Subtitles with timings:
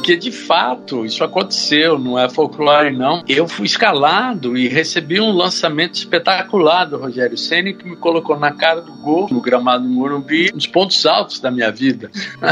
[0.00, 3.22] porque de fato isso aconteceu, não é folclore não.
[3.28, 8.50] Eu fui escalado e recebi um lançamento espetacular do Rogério Ceni que me colocou na
[8.50, 12.10] cara do gol no gramado do Morumbi, nos pontos altos da minha vida.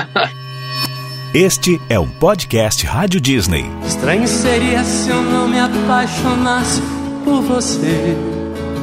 [1.33, 3.65] Este é um podcast Rádio Disney.
[3.87, 6.83] Estranho seria se eu não me apaixonasse
[7.25, 8.38] por você.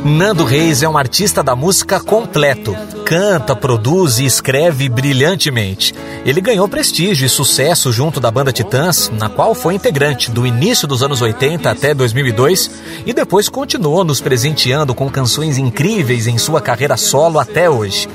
[0.06, 2.78] Nando Reis é um artista da música completo.
[3.06, 5.96] Canta, produz e escreve brilhantemente.
[6.24, 10.88] Ele ganhou prestígio e sucesso junto da banda Titãs, na qual foi integrante do início
[10.88, 12.70] dos anos 80 até 2002
[13.04, 18.08] e depois continuou nos presenteando com canções incríveis em sua carreira solo até hoje.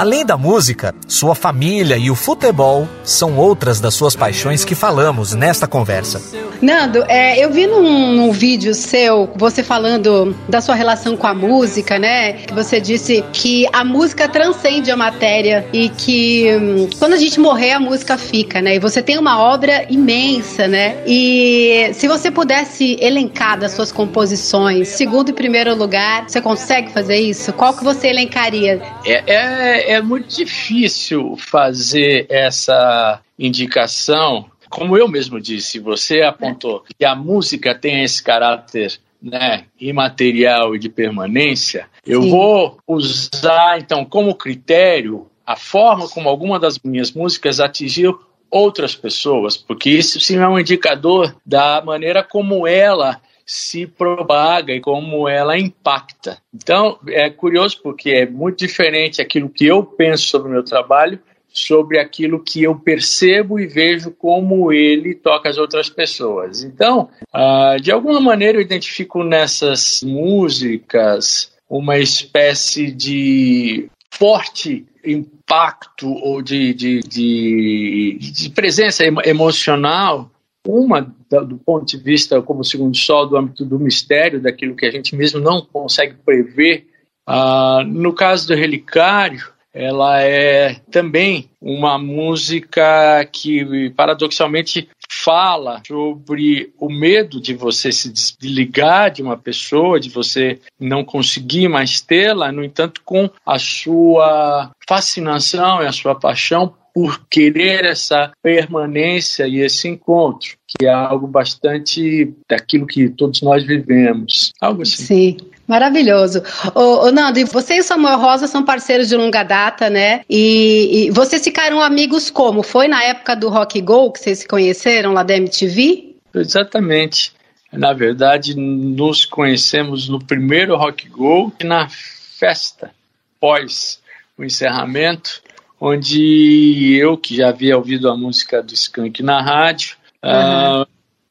[0.00, 5.34] Além da música, sua família e o futebol são outras das suas paixões que falamos
[5.34, 6.22] nesta conversa.
[6.62, 11.34] Nando, é, eu vi num, num, vídeo seu, você falando da sua relação com a
[11.34, 12.32] música, né?
[12.32, 17.38] Que você disse que a música transcende a matéria e que hum, quando a gente
[17.38, 18.76] morrer, a música fica, né?
[18.76, 20.96] E você tem uma obra imensa, né?
[21.06, 27.16] E se você pudesse elencar das suas composições, segundo e primeiro lugar, você consegue fazer
[27.16, 27.52] isso?
[27.52, 28.80] Qual que você elencaria?
[29.04, 37.04] É, é, é muito difícil fazer essa indicação como eu mesmo disse, você apontou que
[37.04, 42.30] a música tem esse caráter né, imaterial e de permanência, eu Sim.
[42.30, 49.56] vou usar então como critério a forma como alguma das minhas músicas atingiu outras pessoas,
[49.56, 53.20] porque isso sim é um indicador da maneira como ela
[53.52, 56.38] se propaga e como ela impacta.
[56.54, 61.18] Então, é curioso porque é muito diferente aquilo que eu penso sobre o meu trabalho
[61.52, 66.62] sobre aquilo que eu percebo e vejo como ele toca as outras pessoas.
[66.62, 76.40] Então, uh, de alguma maneira, eu identifico nessas músicas uma espécie de forte impacto ou
[76.40, 80.30] de, de, de, de presença emocional
[80.66, 84.90] uma do ponto de vista como segundo sol do âmbito do mistério daquilo que a
[84.90, 86.86] gente mesmo não consegue prever
[87.28, 96.88] uh, no caso do relicário ela é também uma música que paradoxalmente fala sobre o
[96.90, 102.64] medo de você se desligar de uma pessoa, de você não conseguir mais tê-la, no
[102.64, 109.88] entanto, com a sua fascinação e a sua paixão por querer essa permanência e esse
[109.88, 114.52] encontro, que é algo bastante daquilo que todos nós vivemos.
[114.60, 115.04] Algo assim.
[115.04, 115.36] Sim.
[115.66, 116.42] Maravilhoso.
[116.74, 120.22] Ô, ô, Nando, você e o Samuel Rosa são parceiros de longa data, né?
[120.28, 122.64] E, e, vocês ficaram amigos como?
[122.64, 126.16] Foi na época do Rock Go que vocês se conheceram lá da MTV?
[126.34, 127.32] Exatamente.
[127.72, 132.90] Na verdade, nos conhecemos no primeiro Rock Go e na festa
[133.38, 134.00] pós
[134.36, 135.40] o encerramento,
[135.80, 140.82] onde eu, que já havia ouvido a música do Skank na rádio, uhum.
[140.82, 140.86] uh,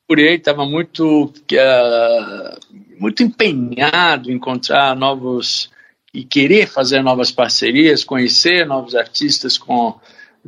[0.08, 5.70] procurei, estava muito uh, muito empenhado em encontrar novos
[6.12, 10.00] e querer fazer novas parcerias, conhecer novos artistas com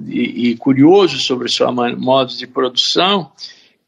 [0.07, 3.31] e, e curioso sobre o seu modo de produção.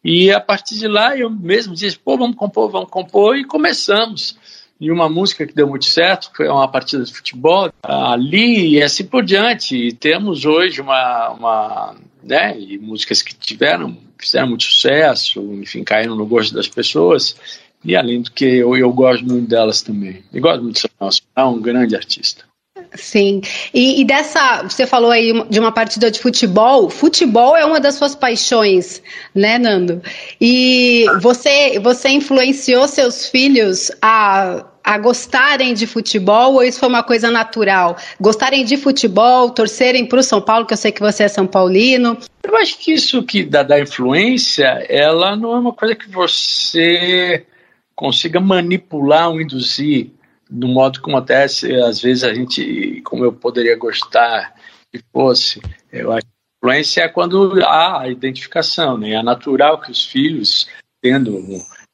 [0.03, 4.38] E a partir de lá eu mesmo disse, pô, vamos compor, vamos compor e começamos.
[4.79, 9.06] E uma música que deu muito certo foi uma partida de futebol ali e assim
[9.06, 9.75] por diante.
[9.75, 16.16] E temos hoje uma, uma né, e músicas que tiveram fizeram muito sucesso, enfim, caíram
[16.16, 17.35] no gosto das pessoas.
[17.84, 20.23] E além do que eu, eu gosto muito delas também.
[20.34, 22.45] E gosto muito de Samuel, é um grande artista.
[22.96, 23.42] Sim.
[23.74, 26.90] E, e, dessa, você falou aí de uma partida de futebol.
[26.90, 29.02] Futebol é uma das suas paixões,
[29.34, 30.02] né, Nando?
[30.40, 37.03] E você, você influenciou seus filhos a, a gostarem de futebol ou isso foi uma
[37.03, 37.98] coisa natural?
[38.20, 41.48] Gostarem de futebol, torcerem para o São Paulo, que eu sei que você é São
[41.48, 42.18] Paulino.
[42.44, 47.46] Eu acho que isso que dá da influência, ela não é uma coisa que você
[47.96, 50.12] consiga manipular ou induzir
[50.53, 54.53] do modo como até às vezes a gente, como eu poderia gostar
[54.91, 55.59] que fosse,
[55.91, 59.11] eu acho que a influência é quando há a identificação, né?
[59.11, 60.67] É natural que os filhos,
[61.02, 61.44] tendo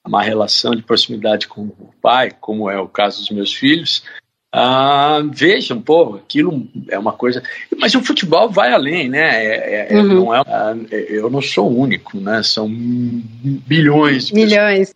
[0.05, 4.03] uma relação de proximidade com o pai, como é o caso dos meus filhos,
[4.51, 7.43] ah, vejam, pô, aquilo é uma coisa.
[7.77, 9.45] Mas o futebol vai além, né?
[9.45, 10.07] É, é, uhum.
[10.07, 12.41] não é, ah, eu não sou o único, né?
[12.41, 14.93] São bilhões de milhões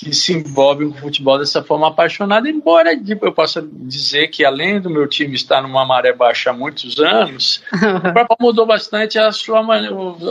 [0.00, 4.80] que se envolvem com o futebol dessa forma apaixonada, embora eu possa dizer que além
[4.80, 9.30] do meu time estar numa maré baixa há muitos anos, o Copa mudou bastante a
[9.30, 9.60] sua,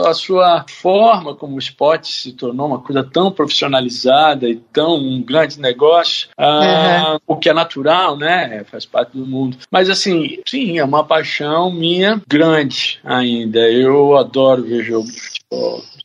[0.08, 5.22] a sua forma como o esporte se tornou uma coisa tão profissionalizada e tão um
[5.22, 7.14] grande negócio, uhum.
[7.14, 8.64] uh, o que é natural, né?
[8.64, 9.56] Faz parte do mundo.
[9.70, 13.60] Mas assim, sim, é uma paixão minha grande ainda.
[13.60, 15.39] Eu adoro ver jogo de futebol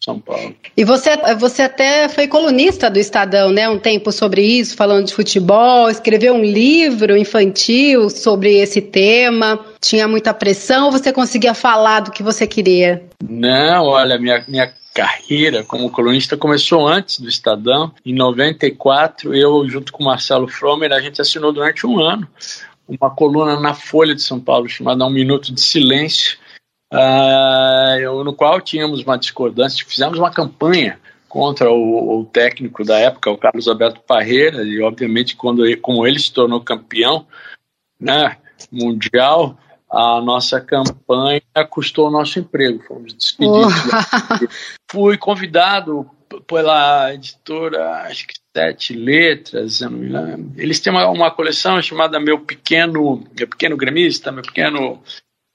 [0.03, 0.55] São Paulo.
[0.75, 3.69] E você, você até foi colunista do Estadão, né?
[3.69, 9.59] Um tempo sobre isso, falando de futebol, escreveu um livro infantil sobre esse tema.
[9.79, 13.03] Tinha muita pressão ou você conseguia falar do que você queria?
[13.27, 17.91] Não, olha, minha, minha carreira como colunista começou antes do Estadão.
[18.05, 22.27] Em 94, eu, junto com Marcelo Fromer, a gente assinou durante um ano
[22.87, 26.37] uma coluna na Folha de São Paulo chamada Um Minuto de Silêncio,
[26.93, 33.29] uh, no qual tínhamos uma discordância, fizemos uma campanha contra o, o, técnico da época,
[33.29, 37.27] o Carlos Alberto Parreira, e obviamente quando ele, como ele se tornou campeão
[37.99, 38.37] né,
[38.71, 39.57] mundial,
[39.91, 43.73] a nossa campanha custou o nosso emprego, fomos despedidos.
[44.41, 44.47] Oh.
[44.89, 46.09] Fui convidado
[46.47, 50.51] pela editora, acho que Sete Letras, eu não me lembro.
[50.55, 55.01] Eles têm uma, uma coleção chamada Meu Pequeno, Meu Pequeno Gremista, Meu Pequeno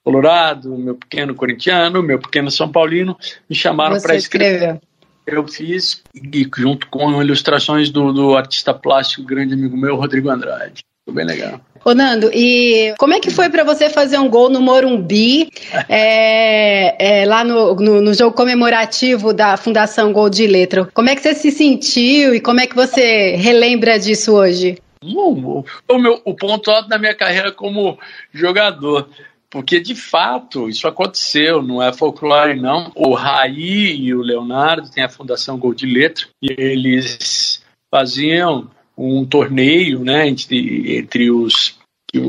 [0.04, 3.16] Colorado, Meu Pequeno Corintiano, Meu Pequeno São Paulino,
[3.48, 4.80] me chamaram para escrever.
[5.26, 10.82] Eu fiz, e junto com ilustrações do, do artista plástico, grande amigo meu, Rodrigo Andrade.
[11.04, 11.60] Foi bem legal.
[11.84, 15.50] Ô Nando, e como é que foi para você fazer um gol no Morumbi,
[15.88, 20.86] é, é, lá no, no, no, jogo comemorativo da Fundação Gol de Letra?
[20.92, 24.78] Como é que você se sentiu e como é que você relembra disso hoje?
[25.02, 27.98] O, o, meu, o ponto alto da minha carreira como
[28.32, 29.08] jogador.
[29.50, 32.92] Porque, de fato, isso aconteceu, não é folclore, não.
[32.94, 37.60] O Raí e o Leonardo têm a Fundação Gol de Letra e eles
[37.90, 41.78] faziam um torneio né, entre, entre os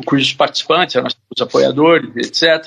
[0.05, 2.65] cujos participantes eram os apoiadores, etc.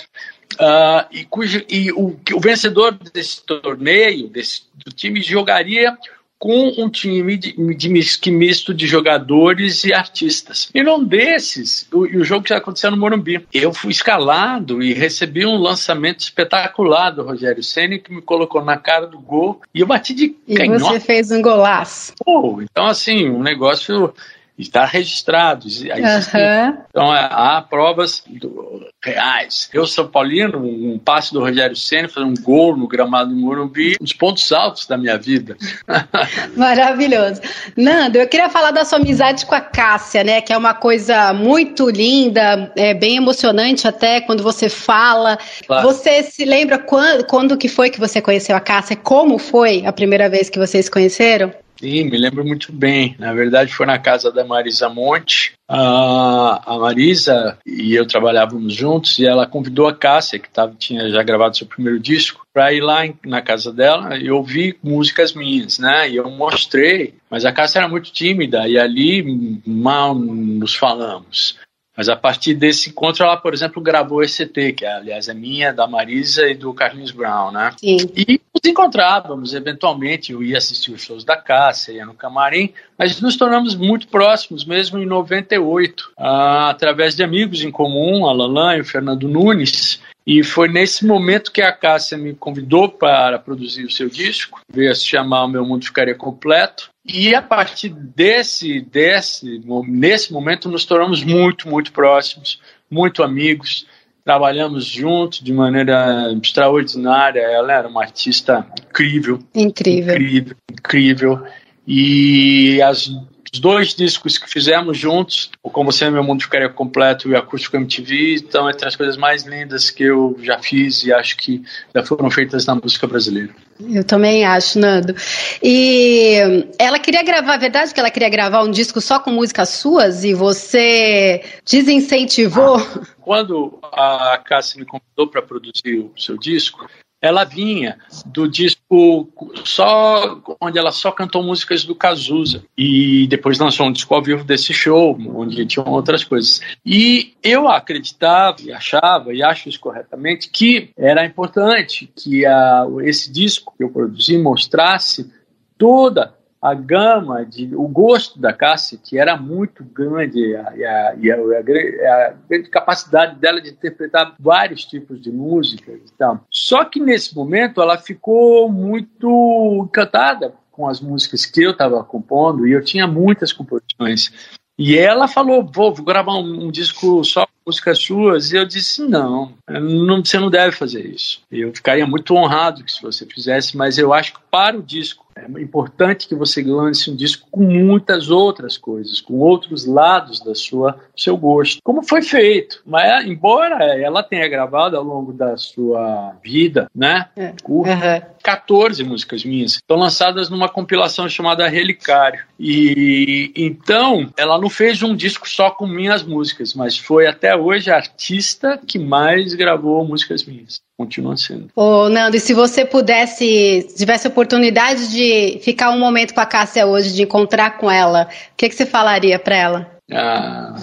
[0.55, 5.97] Uh, ah, e, cujo, e o, o vencedor desse torneio, desse, do time, jogaria
[6.39, 10.69] com um time de, de, misto de jogadores e artistas.
[10.75, 13.47] E num desses, o, o jogo já aconteceu no Morumbi.
[13.53, 18.77] Eu fui escalado e recebi um lançamento espetacular do Rogério Senna que me colocou na
[18.77, 20.85] cara do gol e eu bati de E canhota.
[20.85, 22.13] você fez um golaço.
[22.25, 24.13] Pô, então assim, um negócio
[24.59, 25.67] está registrado.
[25.67, 26.79] Uhum.
[26.89, 29.69] Então, há provas do, reais.
[29.73, 33.97] Eu, São Paulino, um passe do Rogério Senna, fazer um gol no gramado do Morumbi,
[34.01, 35.57] os pontos altos da minha vida.
[36.57, 37.41] Maravilhoso.
[37.77, 40.41] Nando, eu queria falar da sua amizade com a Cássia, né?
[40.41, 45.37] Que é uma coisa muito linda, é bem emocionante até quando você fala.
[45.67, 45.89] Claro.
[45.89, 48.97] Você se lembra quando, quando que foi que você conheceu a Cássia?
[48.97, 51.53] Como foi a primeira vez que vocês se conheceram?
[51.85, 53.15] Sim, me lembro muito bem.
[53.19, 55.53] Na verdade, foi na casa da Marisa Monte.
[55.69, 61.23] A, Marisa e eu trabalhávamos juntos e ela convidou a Cássia, que tava, tinha já
[61.23, 65.79] gravado seu primeiro disco, para ir lá em, na casa dela e ouvir músicas minhas,
[65.79, 66.09] né?
[66.09, 71.59] E eu mostrei, mas a Cássia era muito tímida e ali mal nos falamos.
[71.97, 75.73] Mas a partir desse encontro, ela, por exemplo, gravou esse ET, que aliás é minha,
[75.73, 77.71] da Marisa e do Carlinhos Brown, né?
[77.79, 77.99] Sim.
[78.17, 83.21] E nos encontrávamos, eventualmente, eu ia assistir os shows da Cássia, ia no camarim, mas
[83.21, 88.77] nos tornamos muito próximos, mesmo em 98, ah, através de amigos em comum, a Lalan
[88.77, 93.85] e o Fernando Nunes, e foi nesse momento que a Cássia me convidou para produzir
[93.85, 96.89] o seu disco, veio se chamar O Meu Mundo Ficaria Completo.
[97.05, 102.59] E a partir desse, desse, nesse momento, nos tornamos muito, muito próximos,
[102.91, 103.87] muito amigos.
[104.25, 107.41] Trabalhamos juntos de maneira extraordinária.
[107.41, 109.39] Ela era uma artista incrível.
[109.55, 110.15] Incrível.
[110.15, 111.47] Incrível, incrível.
[111.87, 113.11] E as
[113.59, 117.77] dois discos que fizemos juntos, o Como Você Meu Mundo Ficaria Completo e o Acústico
[117.77, 121.63] MTV, estão entre as coisas mais lindas que eu já fiz e acho que
[121.95, 123.55] já foram feitas na música brasileira.
[123.81, 125.15] Eu também acho, Nando.
[125.63, 129.31] E ela queria gravar, a verdade é que ela queria gravar um disco só com
[129.31, 132.79] músicas suas e você desincentivou?
[133.21, 136.87] Quando a Cássia me convidou para produzir o seu disco,
[137.25, 139.27] ela vinha do disco
[139.65, 142.63] só onde ela só cantou músicas do Cazuza.
[142.77, 146.61] E depois lançou um disco ao vivo desse show onde tinham outras coisas.
[146.85, 153.33] E eu acreditava e achava e acho isso corretamente que era importante que a, esse
[153.33, 155.33] disco que eu produzi mostrasse
[155.79, 158.57] toda a gama, de, o gosto da
[159.03, 163.69] que era muito grande, e a, e a, e a, a, grande capacidade dela de
[163.69, 166.41] interpretar vários tipos de músicas e tal.
[166.51, 172.67] Só que nesse momento ela ficou muito encantada com as músicas que eu estava compondo,
[172.67, 174.33] e eu tinha muitas composições.
[174.79, 178.53] E ela falou: vou, vou gravar um, um, disco só com músicas suas.
[178.53, 181.43] E eu disse: não, não, você não deve fazer isso.
[181.53, 185.24] Eu ficaria muito honrado que se você fizesse, mas eu acho que para o disco
[185.37, 190.55] é importante que você lance um disco com muitas outras coisas, com outros lados da
[190.55, 191.81] sua seu gosto.
[191.83, 197.29] Como foi feito, mas embora ela tenha gravado ao longo da sua vida, né?
[197.37, 197.53] É.
[197.63, 198.23] Curta, Aham.
[198.45, 199.77] 14 músicas minhas.
[199.77, 202.45] Estão lançadas numa compilação chamada Relicário.
[202.61, 207.91] E então, ela não fez um disco só com minhas músicas, mas foi até hoje
[207.91, 210.83] a artista que mais gravou músicas minhas.
[210.97, 211.71] Continua sendo.
[211.75, 216.41] Ô, Nando, e se você pudesse, se tivesse a oportunidade de ficar um momento com
[216.41, 219.91] a Cássia hoje, de encontrar com ela, o que, que você falaria pra ela?
[220.13, 220.77] Ah,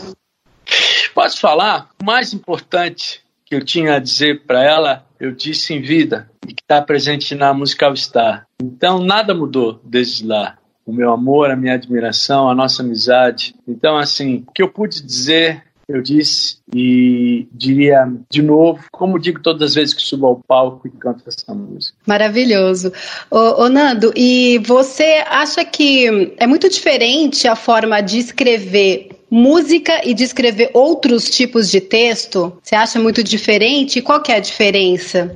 [1.13, 1.89] posso falar?
[2.01, 6.51] O mais importante que eu tinha a dizer para ela, eu disse em vida, e
[6.51, 8.48] que está presente na Musical Star.
[8.60, 10.58] Então, nada mudou desde lá.
[10.84, 13.54] O meu amor, a minha admiração, a nossa amizade.
[13.68, 19.40] Então, assim, o que eu pude dizer, eu disse e diria de novo, como digo
[19.44, 21.96] todas as vezes que subo ao palco e canto essa música.
[22.08, 22.92] Maravilhoso.
[23.30, 30.01] Ô, ô, Nando, e você acha que é muito diferente a forma de escrever música
[30.03, 32.59] e de escrever outros tipos de texto?
[32.61, 34.01] Você acha muito diferente?
[34.01, 35.33] Qual que é a diferença?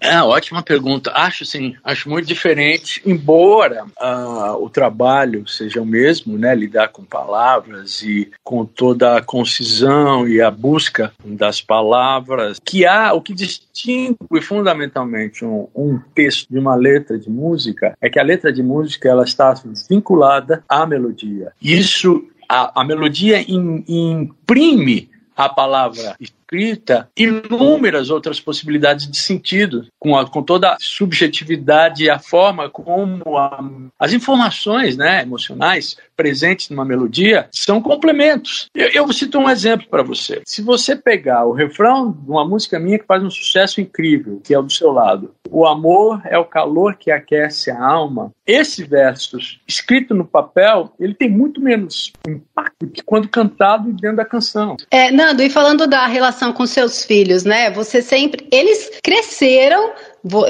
[0.00, 1.12] É, ótima pergunta.
[1.14, 6.54] Acho sim, acho muito diferente, embora ah, o trabalho seja o mesmo, né?
[6.54, 13.12] Lidar com palavras e com toda a concisão e a busca das palavras, que há
[13.12, 18.22] o que distingue fundamentalmente um, um texto de uma letra de música é que a
[18.22, 19.52] letra de música ela está
[19.88, 21.52] vinculada à melodia.
[21.60, 26.18] Isso, a, a melodia im- imprime a palavra
[26.50, 32.68] escrita inúmeras outras possibilidades de sentido, com, a, com toda a subjetividade e a forma
[32.68, 33.62] como a,
[33.98, 38.66] as informações né, emocionais presentes numa melodia são complementos.
[38.74, 40.42] Eu, eu cito um exemplo para você.
[40.44, 44.52] Se você pegar o refrão de uma música minha que faz um sucesso incrível, que
[44.52, 48.84] é o do seu lado, o amor é o calor que aquece a alma, esse
[48.84, 54.76] verso escrito no papel, ele tem muito menos impacto que quando cantado dentro da canção.
[54.90, 57.70] É, Nando, e falando da relação com seus filhos, né?
[57.70, 58.46] Você sempre.
[58.50, 59.92] Eles cresceram,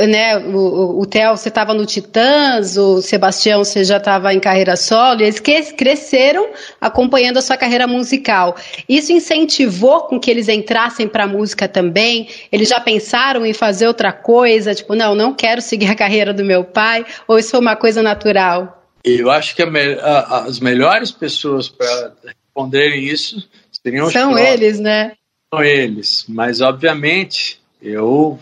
[0.09, 0.39] né?
[0.39, 5.21] O, o, Theo, você estava no Titãs, o Sebastião, você já estava em carreira solo,
[5.21, 6.49] e eles que- cresceram
[6.81, 8.57] acompanhando a sua carreira musical.
[8.89, 12.29] Isso incentivou com que eles entrassem para a música também?
[12.53, 14.75] Eles já pensaram em fazer outra coisa?
[14.75, 17.05] Tipo, não, não quero seguir a carreira do meu pai?
[17.27, 18.77] Ou isso foi uma coisa natural?
[19.03, 23.43] Eu acho que me- a- as melhores pessoas para responderem isso
[23.83, 25.13] seriam os São eles, né?
[25.53, 26.25] São eles.
[26.29, 28.39] Mas, obviamente, eu,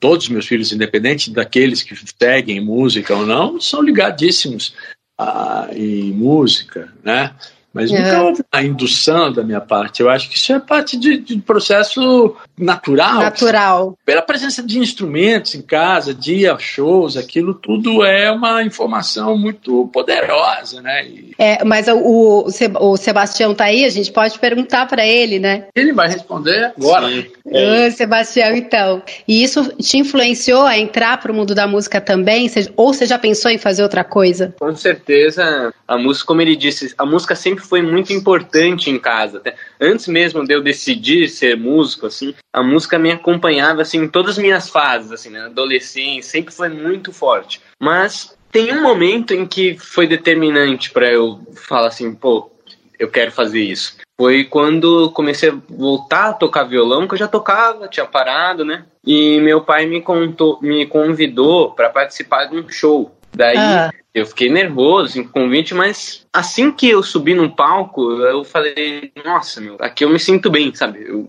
[0.00, 4.74] todos os meus filhos, independente daqueles que seguem música ou não, são ligadíssimos
[5.18, 7.34] a, em música, né?
[7.76, 8.00] Mas É.
[8.02, 10.00] nunca houve a indução da minha parte.
[10.00, 13.16] Eu acho que isso é parte de, de processo natural.
[13.20, 13.98] Natural.
[14.04, 20.80] Pela presença de instrumentos em casa, dia, shows, aquilo tudo é uma informação muito poderosa,
[20.80, 21.06] né?
[21.06, 25.06] E É, mas o, o, Seb- o Sebastião tá aí, a gente pode perguntar para
[25.06, 25.66] ele, né?
[25.74, 27.06] ele vai responder agora.
[27.46, 29.02] Ô, Sebastião, então.
[29.26, 32.50] E isso te influenciou a entrar pro mundo da música também?
[32.76, 34.54] Ou você já pensou em fazer outra coisa?
[34.58, 39.38] Com certeza, a música, como ele disse, a música sempre foi muito importante em casa.
[39.38, 44.08] Até antes mesmo de eu decidir ser músico, assim, a música me acompanhava assim em
[44.08, 47.60] todas as minhas fases, assim, na adolescência, sempre foi muito forte.
[47.80, 52.50] Mas tem um momento em que foi determinante para eu falar assim, pô,
[52.98, 53.96] eu quero fazer isso.
[54.18, 58.86] Foi quando comecei a voltar a tocar violão, que eu já tocava, tinha parado, né?
[59.04, 63.14] E meu pai me contou, me convidou para participar de um show.
[63.34, 63.92] Daí Ah.
[64.16, 69.60] Eu fiquei nervoso em convite, mas assim que eu subi no palco, eu falei, nossa,
[69.60, 71.04] meu, aqui eu me sinto bem, sabe?
[71.06, 71.28] Eu,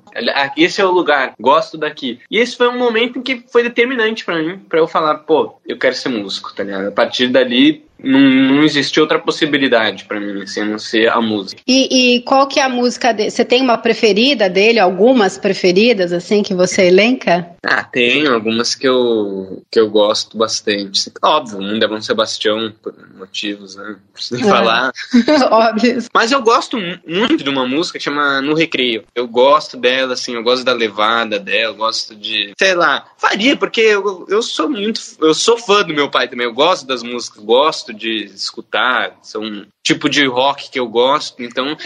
[0.55, 2.19] esse é o lugar, gosto daqui.
[2.31, 5.59] E esse foi um momento em que foi determinante pra mim, pra eu falar, pô,
[5.67, 6.87] eu quero ser músico, tá ligado?
[6.87, 11.19] A partir dali, não, não existiu outra possibilidade pra mim, assim, a não ser a
[11.19, 11.61] música.
[11.67, 13.31] E, e qual que é a música dele?
[13.31, 14.79] Você tem uma preferida dele?
[14.79, 17.47] Algumas preferidas, assim, que você elenca?
[17.63, 21.11] Ah, tem algumas que eu, que eu gosto bastante.
[21.23, 23.83] Óbvio, o Mundo é Bom Sebastião, por motivos, né?
[23.89, 24.53] Não preciso nem É.
[24.53, 24.91] falar.
[25.51, 25.97] Óbvio.
[26.13, 29.03] Mas eu gosto mu- muito de uma música que chama No Recreio.
[29.15, 32.53] Eu gosto dela, assim, eu gosto da levada dela, eu gosto de.
[32.57, 35.01] Sei lá, faria, porque eu, eu sou muito.
[35.19, 36.45] Eu sou fã do meu pai também.
[36.45, 39.17] Eu gosto das músicas, gosto de escutar.
[39.21, 41.77] São tipo de rock que eu gosto, então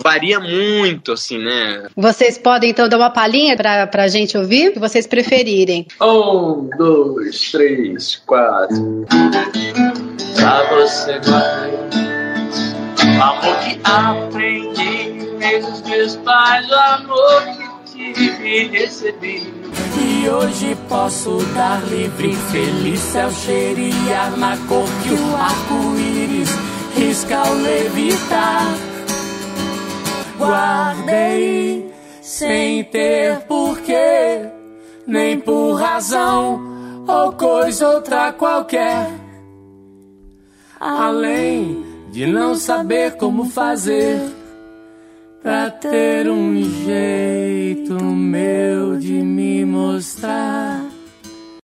[0.00, 1.88] varia muito, assim, né?
[1.96, 4.68] Vocês podem, então, dar uma palhinha pra, pra gente ouvir?
[4.68, 5.86] O que vocês preferirem.
[6.00, 9.04] Um, dois, três, quatro.
[10.36, 11.18] Pra você
[13.18, 17.42] o amor que aprendi desde os meus pais, o amor
[17.84, 19.52] que tive e recebi.
[20.00, 27.54] E hoje posso dar livre, feliz céu cheirar na cor que o arco-íris risca ao
[27.54, 28.74] levitar.
[30.36, 34.48] Guardei sem ter porquê,
[35.06, 39.08] nem por razão ou coisa outra qualquer.
[40.78, 44.20] Além de não saber como fazer
[45.42, 50.87] pra ter um jeito meu de me mostrar.